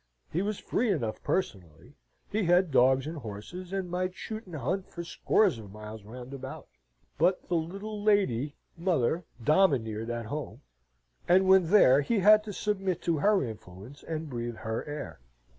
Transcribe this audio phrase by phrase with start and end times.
[0.33, 1.93] He was free enough personally.
[2.31, 6.33] He had dogs and horses, and might shoot and hunt for scores of miles round
[6.33, 6.67] about:
[7.19, 10.61] but the little lady mother domineered at home,
[11.27, 15.19] and when there he had to submit to her influence and breathe her air.